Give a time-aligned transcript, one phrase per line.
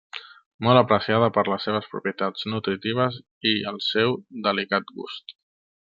[0.67, 3.21] Molt apreciada per les seves propietats nutritives
[3.53, 5.37] i el seu delicat gust.